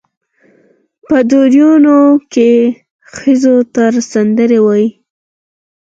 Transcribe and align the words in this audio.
په 1.05 1.17
ودونو 1.43 1.97
کې 2.33 2.51
ښځو 3.13 3.55
ته 3.73 3.83
سندرې 4.11 4.59
وایي. 4.65 4.87